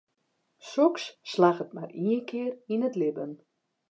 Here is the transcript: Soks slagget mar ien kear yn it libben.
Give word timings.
Soks 0.69 1.05
slagget 1.31 1.71
mar 1.77 1.91
ien 2.07 2.21
kear 2.29 2.53
yn 2.73 2.85
it 2.87 2.95
libben. 3.01 3.31